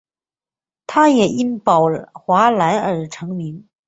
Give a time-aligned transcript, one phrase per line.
[0.87, 3.67] 他也因宝华蓝而成名。